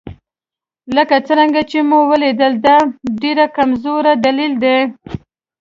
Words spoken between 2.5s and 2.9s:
دا